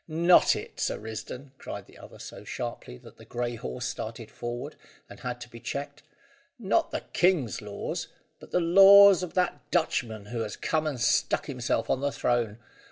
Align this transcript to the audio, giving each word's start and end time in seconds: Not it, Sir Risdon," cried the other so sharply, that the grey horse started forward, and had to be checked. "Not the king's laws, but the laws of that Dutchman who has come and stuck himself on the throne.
Not 0.07 0.55
it, 0.55 0.79
Sir 0.79 0.97
Risdon," 0.97 1.51
cried 1.59 1.85
the 1.85 1.99
other 1.99 2.17
so 2.17 2.43
sharply, 2.43 2.97
that 2.97 3.17
the 3.17 3.23
grey 3.23 3.53
horse 3.53 3.85
started 3.85 4.31
forward, 4.31 4.75
and 5.07 5.19
had 5.19 5.39
to 5.41 5.47
be 5.51 5.59
checked. 5.59 6.01
"Not 6.57 6.89
the 6.89 7.01
king's 7.13 7.61
laws, 7.61 8.07
but 8.39 8.49
the 8.49 8.59
laws 8.59 9.21
of 9.21 9.35
that 9.35 9.69
Dutchman 9.69 10.25
who 10.33 10.39
has 10.39 10.57
come 10.57 10.87
and 10.87 10.99
stuck 10.99 11.45
himself 11.45 11.87
on 11.87 12.01
the 12.01 12.11
throne. 12.11 12.57